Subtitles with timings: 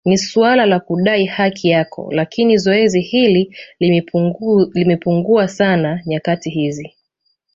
[0.05, 3.57] Ni suala la kudai haki yao lakini zoezi hili
[4.73, 6.95] limepungua sana nyakati hizi